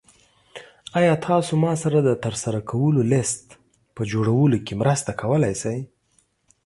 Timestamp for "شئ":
5.61-5.77